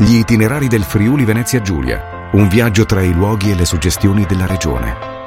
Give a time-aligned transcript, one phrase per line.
[0.00, 2.30] Gli itinerari del Friuli Venezia Giulia.
[2.32, 5.19] Un viaggio tra i luoghi e le suggestioni della regione.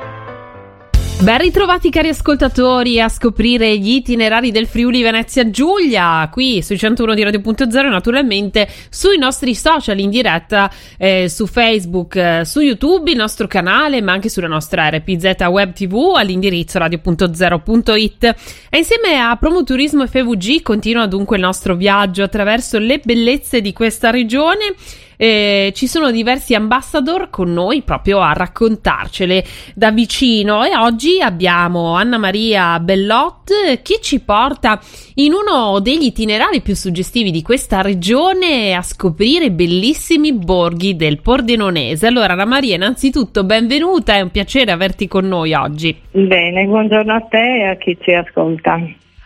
[1.24, 7.14] Ben ritrovati cari ascoltatori a scoprire gli itinerari del Friuli Venezia Giulia qui sui 101
[7.14, 13.16] di Radio.0 naturalmente sui nostri social in diretta eh, su Facebook, eh, su YouTube, il
[13.16, 18.36] nostro canale ma anche sulla nostra RPZ Web TV all'indirizzo radio.0.it
[18.70, 24.10] e insieme a Promoturismo FVG continua dunque il nostro viaggio attraverso le bellezze di questa
[24.10, 24.76] regione
[25.18, 29.44] eh, ci sono diversi ambassador con noi proprio a raccontarcele
[29.76, 34.80] da vicino e oggi abbiamo Anna Maria Bellot che ci porta
[35.16, 42.08] in uno degli itinerari più suggestivi di questa regione a scoprire bellissimi borghi del Pordenonese.
[42.08, 45.96] Allora Anna Maria innanzitutto benvenuta, è un piacere averti con noi oggi.
[46.12, 48.80] Bene, buongiorno a te e a chi ci ascolta.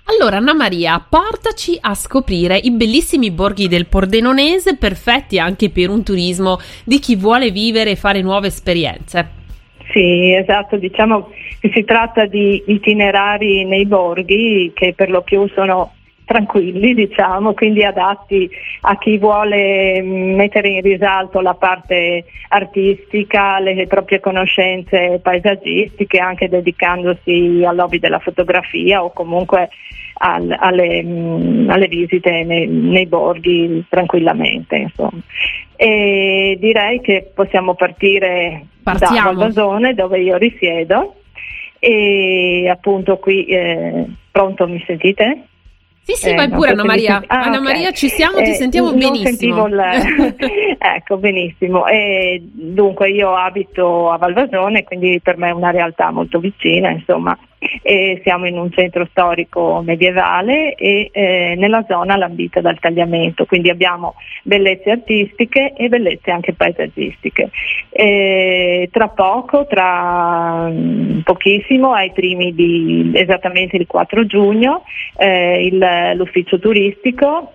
[0.10, 6.02] Allora, Anna Maria, portaci a scoprire i bellissimi borghi del Pordenonese, perfetti anche per un
[6.02, 9.30] turismo di chi vuole vivere e fare nuove esperienze.
[9.92, 15.92] Sì, esatto, diciamo che si tratta di itinerari nei borghi che per lo più sono
[16.24, 18.50] tranquilli, diciamo, quindi adatti
[18.82, 27.64] a chi vuole mettere in risalto la parte artistica, le proprie conoscenze paesaggistiche, anche dedicandosi
[27.66, 29.70] al lobby della fotografia o comunque
[30.18, 34.76] al, alle, mh, alle, visite nei, nei, borghi tranquillamente.
[34.76, 35.20] Insomma.
[35.76, 39.16] E direi che possiamo partire Partiamo.
[39.16, 41.16] da Valvasone dove io risiedo
[41.80, 45.44] e appunto qui eh, pronto mi sentite?
[46.08, 47.22] Sì, sì, eh, vai pure Anna Maria.
[47.28, 47.62] Ah, Anna okay.
[47.64, 49.68] Maria, ci siamo, ti eh, sentiamo benissimo.
[49.68, 49.78] Il...
[50.80, 51.86] ecco, benissimo.
[51.86, 57.38] E, dunque io abito a Valvasone, quindi per me è una realtà molto vicina, insomma,
[57.82, 63.70] e siamo in un centro storico medievale e eh, nella zona lambita dal tagliamento, quindi
[63.70, 67.50] abbiamo bellezze artistiche e bellezze anche paesaggistiche.
[67.90, 74.84] E, tra poco, tra um, pochissimo, ai primi di esattamente il 4 giugno,
[75.18, 77.54] eh, il, l'ufficio turistico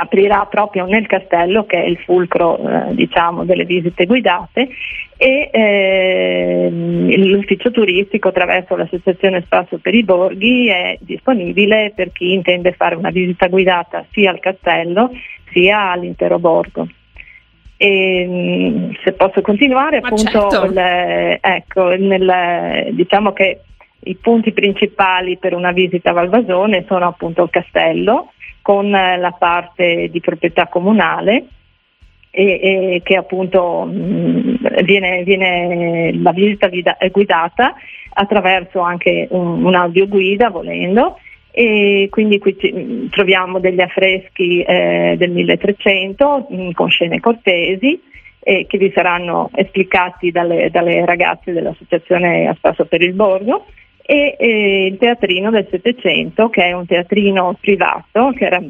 [0.00, 4.68] aprirà proprio nel castello che è il fulcro eh, diciamo, delle visite guidate
[5.16, 12.72] e eh, l'ufficio turistico attraverso l'associazione Spasso per i Borghi è disponibile per chi intende
[12.72, 15.10] fare una visita guidata sia al castello
[15.50, 16.86] sia all'intero borgo.
[17.76, 20.72] E, mm, se posso continuare, Ma appunto, certo.
[20.72, 23.60] le, ecco, nel, diciamo che
[24.04, 28.32] i punti principali per una visita a Valvasone sono appunto il castello,
[28.68, 31.46] con la parte di proprietà comunale
[32.30, 37.72] e, e che appunto mh, viene, viene, la visita è guidata
[38.12, 41.18] attraverso anche un, un'audioguida volendo
[41.50, 47.98] e quindi qui troviamo degli affreschi eh, del 1300 mh, con scene cortesi
[48.40, 53.64] eh, che vi saranno esplicati dalle, dalle ragazze dell'associazione A Spasso per il Borgo
[54.10, 58.62] e eh, il teatrino del Settecento che è un teatrino privato che era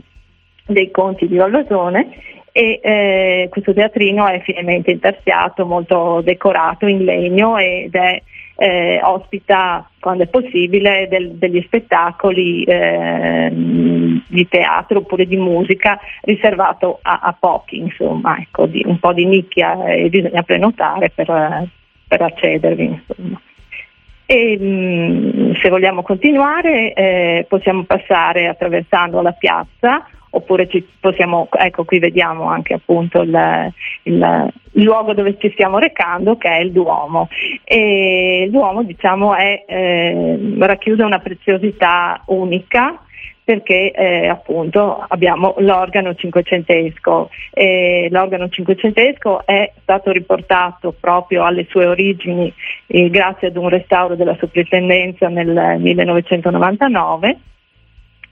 [0.66, 2.08] dei conti di Valvasone
[2.50, 8.20] e eh, questo teatrino è finemente intarsiato, molto decorato in legno ed è,
[8.56, 16.98] eh, ospita quando è possibile del, degli spettacoli eh, di teatro oppure di musica riservato
[17.00, 21.68] a, a pochi, insomma, ecco, di, un po' di nicchia e bisogna prenotare per,
[22.08, 22.84] per accedervi.
[23.06, 23.40] Insomma.
[24.30, 30.68] E, mm, se vogliamo continuare eh, possiamo passare attraversando la piazza oppure
[31.00, 33.72] possiamo, ecco qui vediamo anche appunto il,
[34.02, 37.28] il, il, luogo dove ci stiamo recando che è il Duomo.
[37.64, 43.00] E il Duomo diciamo è, eh, racchiude una preziosità unica
[43.48, 47.30] perché eh, appunto abbiamo l'organo cinquecentesco.
[47.54, 52.52] E l'organo cinquecentesco è stato riportato proprio alle sue origini
[52.88, 57.38] eh, grazie ad un restauro della soprintendenza nel 1999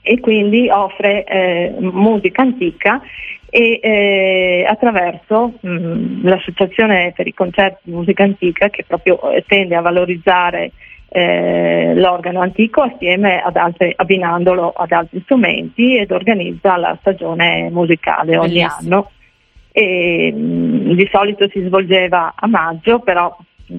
[0.02, 3.00] e quindi offre eh, musica antica
[3.48, 9.80] e eh, attraverso mh, l'associazione per i concerti di musica antica che proprio tende a
[9.80, 10.72] valorizzare
[11.16, 18.36] eh, l'organo antico assieme ad altri, abbinandolo ad altri strumenti ed organizza la stagione musicale
[18.36, 18.94] ogni Bellissimo.
[18.94, 19.10] anno.
[19.72, 23.34] E, mh, di solito si svolgeva a maggio, però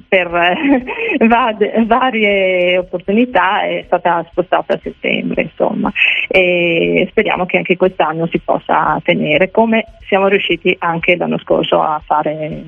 [0.07, 1.28] per eh,
[1.86, 5.92] varie opportunità è stata spostata a settembre, insomma,
[6.28, 12.01] e speriamo che anche quest'anno si possa tenere, come siamo riusciti anche l'anno scorso a
[12.04, 12.63] fare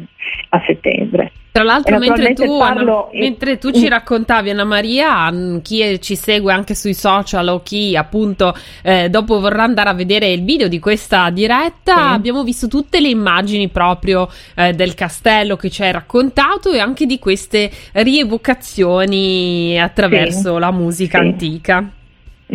[0.49, 1.31] a settembre.
[1.51, 6.75] Tra l'altro, mentre tu, Anna, mentre tu, ci raccontavi, Anna Maria, chi ci segue anche
[6.75, 11.29] sui social o chi appunto eh, dopo vorrà andare a vedere il video di questa
[11.31, 12.13] diretta, sì.
[12.13, 17.05] abbiamo visto tutte le immagini proprio eh, del castello che ci hai raccontato e anche
[17.05, 20.59] di queste rievocazioni attraverso sì.
[20.59, 21.25] la musica sì.
[21.25, 21.91] antica.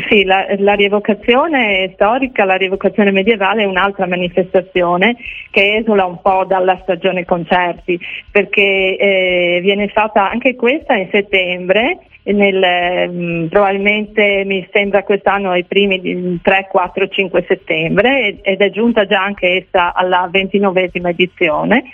[0.08, 5.16] Sì, la, la, rievocazione storica, la rievocazione medievale è un'altra manifestazione
[5.52, 11.98] che esula un po' dalla stagione concerti, perché eh, viene fatta anche questa in settembre,
[12.24, 18.70] nel, mh, mm, probabilmente mi sembra quest'anno ai primi 3, 4, 5 settembre ed è
[18.70, 21.84] giunta già anche essa alla ventinovesima edizione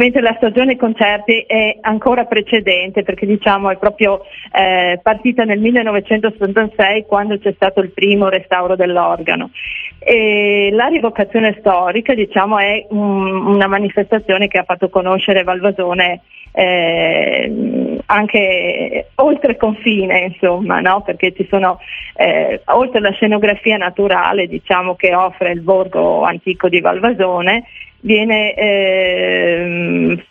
[0.00, 7.04] mentre la stagione concerti è ancora precedente perché diciamo è proprio eh, partita nel 1976
[7.04, 9.50] quando c'è stato il primo restauro dell'organo.
[9.98, 17.98] E la rivocazione storica diciamo, è un, una manifestazione che ha fatto conoscere Valvasone eh,
[18.06, 21.02] anche oltre confine, insomma, no?
[21.02, 21.78] perché ci sono,
[22.16, 27.64] eh, oltre alla scenografia naturale diciamo, che offre il borgo antico di Valvasone,
[28.00, 29.39] viene eh,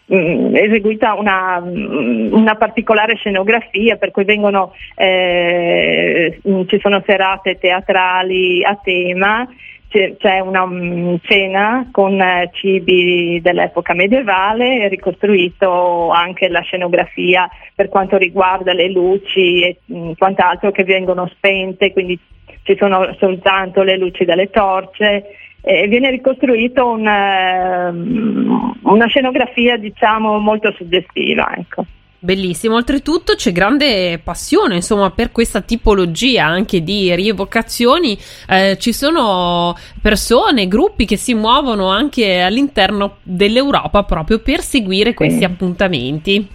[0.07, 9.47] eseguita una, una, particolare scenografia per cui vengono, eh, ci sono serate teatrali a tema,
[9.89, 18.17] c'è una um, cena con eh, cibi dell'epoca medievale, ricostruito anche la scenografia per quanto
[18.17, 19.79] riguarda le luci e
[20.15, 22.19] quant'altro che vengono spente, quindi
[22.63, 25.23] ci sono soltanto le luci delle torce
[25.61, 31.53] e viene ricostruito un, uh, una scenografia diciamo molto suggestiva.
[31.55, 31.85] Ecco.
[32.21, 38.17] Bellissimo, oltretutto c'è grande passione insomma per questa tipologia anche di rievocazioni,
[38.49, 45.45] eh, ci sono persone, gruppi che si muovono anche all'interno dell'Europa proprio per seguire questi
[45.45, 46.45] appuntamenti.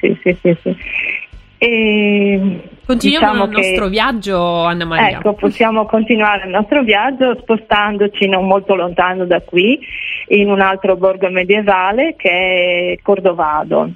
[0.00, 0.76] Sì, sì, sì, sì.
[1.56, 5.18] E Continuiamo diciamo il nostro che, viaggio, Anna Maria.
[5.18, 9.78] Ecco, possiamo continuare il nostro viaggio spostandoci non molto lontano da qui,
[10.28, 13.90] in un altro borgo medievale che è Cordovado.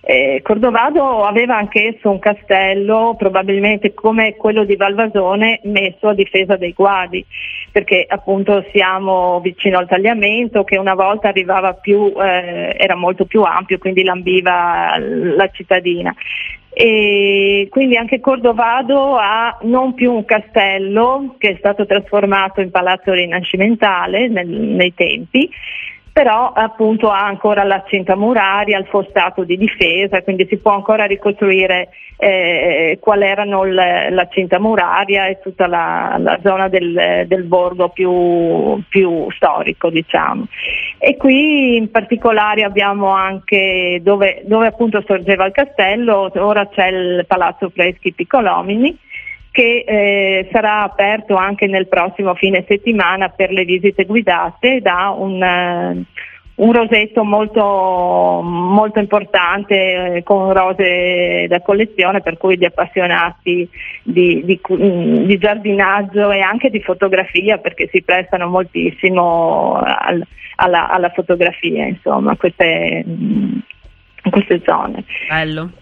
[0.00, 6.72] Eh, Cordovado aveva anch'esso un castello, probabilmente come quello di Valvasone, messo a difesa dei
[6.72, 7.22] guadi,
[7.70, 13.42] perché appunto siamo vicino al tagliamento che una volta arrivava più, eh, era molto più
[13.42, 16.14] ampio, quindi lambiva la cittadina.
[16.70, 23.12] E quindi anche Cordovado ha non più un castello che è stato trasformato in palazzo
[23.12, 25.50] rinascimentale nel, nei tempi,
[26.18, 31.04] però appunto ha ancora la cinta muraria, il fostato di difesa, quindi si può ancora
[31.04, 33.74] ricostruire eh, qual il,
[34.10, 40.48] la cinta muraria e tutta la, la zona del, del borgo più, più, storico, diciamo.
[40.98, 47.26] E qui in particolare abbiamo anche dove, dove appunto sorgeva il castello, ora c'è il
[47.28, 49.06] Palazzo Freschi Piccolomini
[49.58, 55.42] che eh, sarà aperto anche nel prossimo fine settimana per le visite guidate da un,
[55.42, 63.68] uh, un rosetto molto, molto importante eh, con rose da collezione per cui gli appassionati
[64.04, 64.60] di, di,
[65.26, 70.24] di, giardinaggio e anche di fotografia perché si prestano moltissimo al,
[70.54, 73.04] alla, alla, fotografia insomma queste,
[74.30, 75.02] queste zone.
[75.28, 75.72] Bello.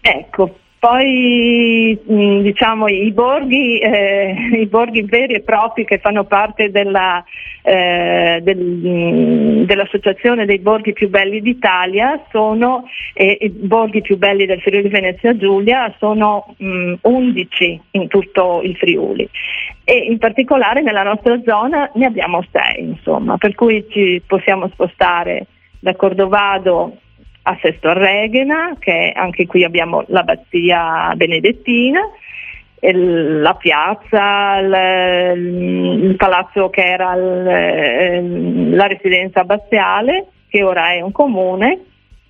[0.00, 6.72] Ecco, poi mm, diciamo i borghi, eh, i borghi, veri e propri che fanno parte
[6.72, 7.22] della,
[7.62, 12.82] eh, del, mm, dell'Associazione dei borghi più belli d'Italia sono
[13.14, 18.60] eh, i borghi più belli del Friuli Venezia Giulia, sono mh, mm, 11 in tutto
[18.64, 19.28] il Friuli.
[19.84, 25.46] E in particolare nella nostra zona ne abbiamo 6 insomma, per cui ci possiamo spostare
[25.78, 27.01] da Cordovado
[27.42, 32.00] a Sesto Arreghena, che anche qui abbiamo l'abbazia benedettina,
[32.80, 41.00] la piazza, il, il palazzo che era il, ehm, la residenza abbaziale, che ora è
[41.00, 41.84] un comune,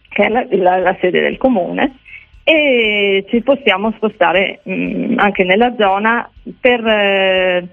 [0.09, 1.97] che è la, la, la sede del comune,
[2.45, 6.28] e ci possiamo spostare mh, mm, anche nella zona
[6.61, 7.69] per eh,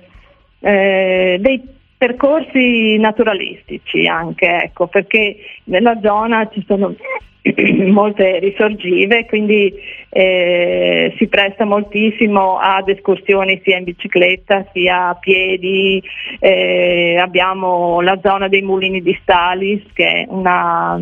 [0.62, 6.96] eh, dei percorsi naturalistici anche, ecco, perché nella zona ci sono
[7.92, 9.74] molte risorgive, quindi
[10.08, 16.02] eh, si presta moltissimo ad escursioni sia in bicicletta sia a piedi.
[16.40, 20.98] Eh, abbiamo la zona dei mulini di Stalis, che è una,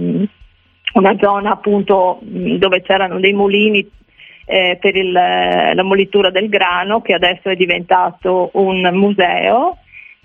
[0.93, 3.87] una zona appunto dove c'erano dei mulini
[4.45, 9.77] eh, per il, la molitura del grano, che adesso è diventato un museo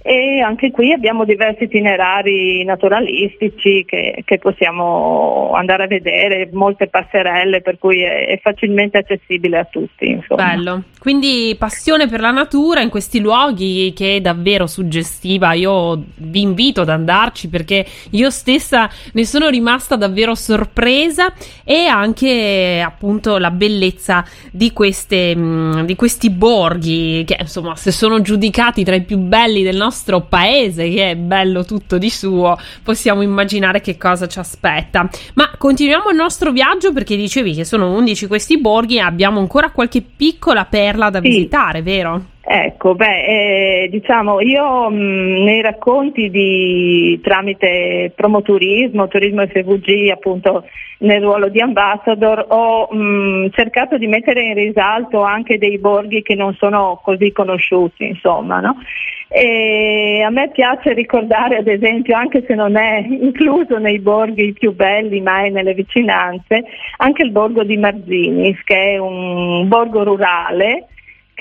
[0.04, 7.60] e anche qui abbiamo diversi itinerari naturalistici che, che, possiamo andare a vedere, molte passerelle
[7.60, 10.10] per cui è, è facilmente accessibile a tutti.
[10.10, 10.54] Insomma.
[10.54, 16.40] Bello, quindi passione per la natura in questi luoghi che è davvero suggestiva, io vi
[16.40, 21.32] invito ad andarci perché io stessa ne sono rimasta davvero sorpresa
[21.62, 28.20] e anche appunto la bellezza di, queste, mm, di questi borghi che insomma se sono
[28.20, 32.58] giudicati tra i più belli del nostro nostro paese, che è bello tutto di suo,
[32.82, 35.08] possiamo immaginare che cosa ci aspetta.
[35.34, 39.70] Ma continuiamo il nostro viaggio perché dicevi che sono 11 questi borghi e abbiamo ancora
[39.70, 41.28] qualche piccola perla da sì.
[41.28, 42.30] visitare, vero?
[42.44, 50.64] Ecco, beh, eh, diciamo, io mh, mm, nei racconti di, tramite promoturismo, turismo FVG, appunto
[50.98, 56.22] nel ruolo di ambassador, ho mh, mm, cercato di mettere in risalto anche dei borghi
[56.22, 58.76] che non sono così conosciuti, insomma, no?
[59.28, 64.74] E a me piace ricordare, ad esempio, anche se non è incluso nei borghi più
[64.74, 66.64] belli, ma è nelle vicinanze,
[66.96, 70.88] anche il borgo di Marzinis, che è un borgo rurale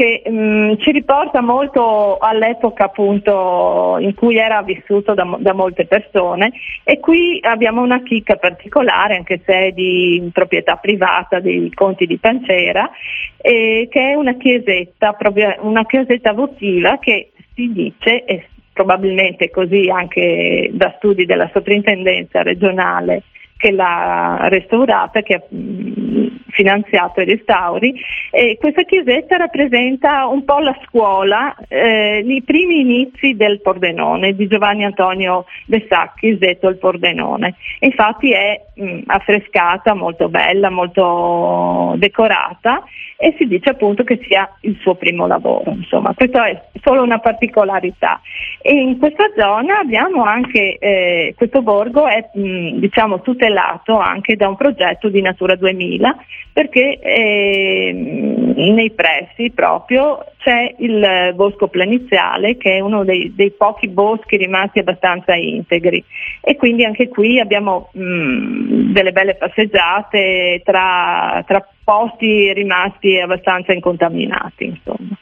[0.01, 5.85] che mh, mm, ci riporta molto all'epoca appunto in cui era vissuto da, da, molte
[5.85, 6.53] persone.
[6.83, 12.17] E qui abbiamo una chicca particolare anche se è di proprietà privata dei conti di
[12.17, 12.89] Pancera
[13.37, 15.15] eh, che è una chiesetta,
[15.59, 23.23] una chiesetta votiva che si dice e probabilmente così anche da studi della soprintendenza regionale
[23.61, 27.93] che l'ha restaurata, che ha mm, finanziato i restauri.
[28.31, 34.47] E questa chiesetta rappresenta un po' la scuola, eh, i primi inizi del Pordenone, di
[34.47, 37.53] Giovanni Antonio Bessacchi, detto il Pordenone.
[37.81, 42.83] Infatti è mh, mm, affrescata, molto bella, molto decorata
[43.21, 45.69] e si dice appunto che sia il suo primo lavoro.
[45.69, 48.19] Insomma, questa è solo una particolarità.
[48.59, 54.47] E in questa zona abbiamo anche, eh, questo borgo è mh, diciamo tutelato anche da
[54.47, 56.15] un progetto di Natura 2000
[56.51, 63.87] perché eh, nei pressi proprio c'è il bosco planiziale che è uno dei, dei, pochi
[63.87, 66.03] boschi rimasti abbastanza integri
[66.41, 74.65] e quindi anche qui abbiamo mh, delle belle passeggiate tra, tra posti rimasti abbastanza incontaminati.
[74.65, 75.17] Insomma.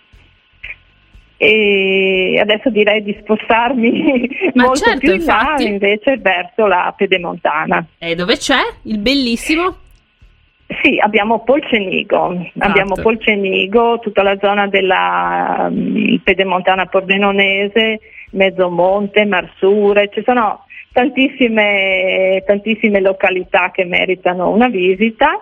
[1.41, 7.85] E adesso direi di spostarmi Ma molto certo, più in là invece verso la Pedemontana.
[7.97, 9.77] E dove c'è il bellissimo?
[10.83, 12.51] Sì, abbiamo Polcenigo, esatto.
[12.59, 17.99] abbiamo Polcenigo, tutta la zona della um, Pedemontana Pordenonese,
[18.31, 25.41] Mezzomonte, Marsure, ci sono tantissime, tantissime località che meritano una visita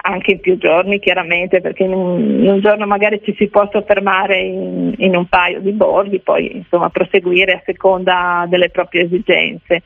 [0.00, 3.68] anche in più giorni chiaramente perché in un, in un, giorno magari ci si può
[3.70, 9.82] soffermare in, in un paio di borghi, poi insomma proseguire a seconda delle proprie esigenze.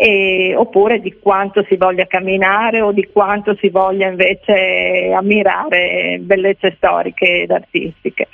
[0.00, 6.74] E, oppure di quanto si voglia camminare o di quanto si voglia invece ammirare bellezze
[6.76, 8.28] storiche ed artistiche.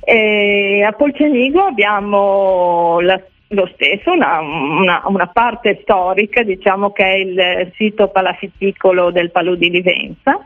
[0.00, 3.20] E a Polcenigo abbiamo la,
[3.52, 9.54] lo stesso, una, una, una, parte storica, diciamo che è il sito palafitticolo del Palù
[9.54, 10.44] di Livenza,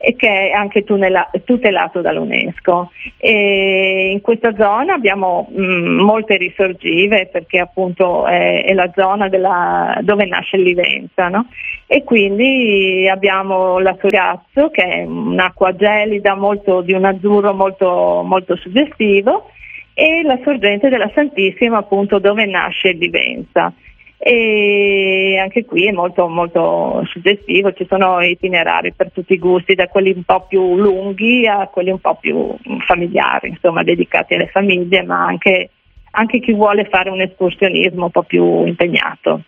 [0.00, 2.92] e che è anche tutelato dall'UNESCO.
[3.18, 9.28] E in questa zona abbiamo mh, mm, molte risorgive perché appunto è, è la zona
[9.28, 11.48] della, dove nasce l'Ivenza no?
[11.86, 18.54] e quindi abbiamo la Sorazzo che è un'acqua gelida molto, di un azzurro molto, molto
[18.54, 19.50] suggestivo
[19.94, 23.72] e la sorgente della Santissima appunto dove nasce l'Ivenza
[24.20, 29.86] e anche qui è molto, molto suggestivo, ci sono itinerari per tutti i gusti, da
[29.86, 35.02] quelli un po' più lunghi a quelli un po' più familiari, insomma dedicati alle famiglie,
[35.04, 35.70] ma anche,
[36.10, 39.42] anche chi vuole fare un escursionismo un po' più impegnato.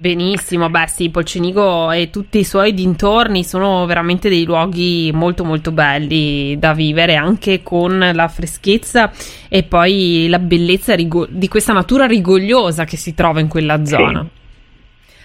[0.00, 5.72] Benissimo, beh sì, Polcenigo e tutti i suoi dintorni sono veramente dei luoghi molto molto
[5.72, 9.12] belli da vivere anche con la freschezza
[9.50, 14.22] e poi la bellezza rigo- di questa natura rigogliosa che si trova in quella zona.
[14.22, 14.39] Sì.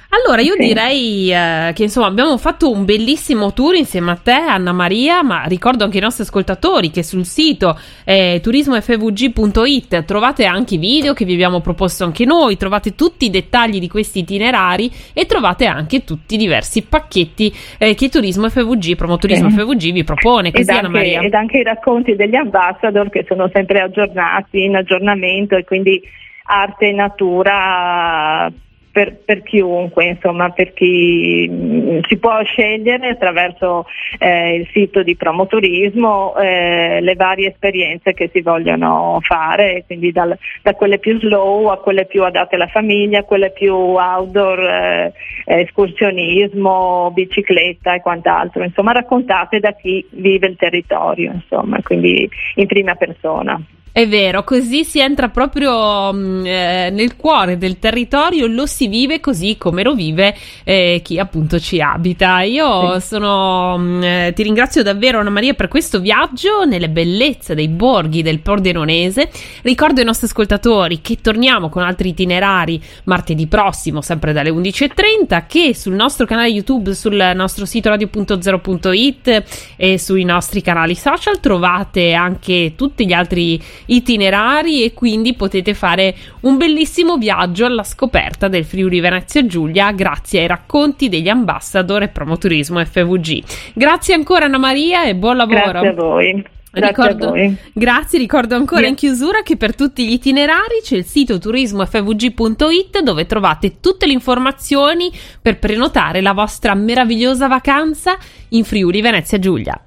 [0.09, 0.67] Allora, io sì.
[0.67, 5.43] direi eh, che insomma abbiamo fatto un bellissimo tour insieme a te, Anna Maria, ma
[5.45, 11.25] ricordo anche ai nostri ascoltatori che sul sito eh, turismofvg.it trovate anche i video che
[11.25, 16.03] vi abbiamo proposto anche noi, trovate tutti i dettagli di questi itinerari e trovate anche
[16.03, 19.57] tutti i diversi pacchetti eh, che Turismo FVG, Promoturismo sì.
[19.57, 20.51] FVG vi propone.
[20.51, 25.55] Così, ed, anche, ed anche i racconti degli ambassador che sono sempre aggiornati, in aggiornamento
[25.55, 26.01] e quindi
[26.47, 28.51] arte e natura
[28.95, 33.85] per, per, chiunque, insomma, per chi mm, si può scegliere attraverso
[34.17, 40.37] eh, il sito di promoturismo eh, le varie esperienze che si vogliono fare, quindi dal,
[40.61, 47.11] da quelle più slow a quelle più adatte alla famiglia, quelle più outdoor, eh, escursionismo,
[47.11, 53.61] bicicletta e quant'altro, insomma raccontate da chi vive il territorio, insomma, quindi in prima persona.
[53.95, 59.21] È vero, così si entra proprio mm, eh, nel cuore del territorio, lo si vive
[59.21, 60.35] così come lo vive
[60.65, 62.41] eh, chi appunto ci abita.
[62.41, 63.07] Io sì.
[63.07, 68.21] sono, mm, eh, ti ringrazio davvero Anna Maria per questo viaggio nelle bellezze dei borghi
[68.21, 69.29] del Pordenonese.
[69.61, 75.73] Ricordo ai nostri ascoltatori che torniamo con altri itinerari martedì prossimo, sempre dalle 11.30, che
[75.73, 79.43] sul nostro canale YouTube, sul nostro sito radio.0.it
[79.77, 86.15] e sui nostri canali social trovate anche tutti gli altri itinerari e quindi potete fare
[86.41, 92.07] un bellissimo viaggio alla scoperta del Friuli Venezia Giulia grazie ai racconti degli ambassador e
[92.07, 93.43] promoturismo FVG.
[93.73, 95.71] Grazie ancora Anna Maria e buon lavoro.
[95.71, 96.53] Grazie a voi.
[96.75, 97.33] Grazie, ricordo,
[97.71, 98.89] grazie, ricordo ancora yeah.
[98.89, 104.11] in chiusura che per tutti gli itinerari c'è il sito turismofvg.it dove trovate tutte le
[104.11, 105.09] informazioni
[105.41, 108.17] per prenotare la vostra meravigliosa vacanza
[108.49, 109.79] in Friuli Venezia Giulia.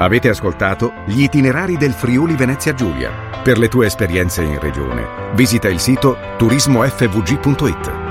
[0.00, 3.10] Avete ascoltato gli itinerari del Friuli Venezia Giulia.
[3.42, 8.07] Per le tue esperienze in regione, visita il sito turismofvg.it.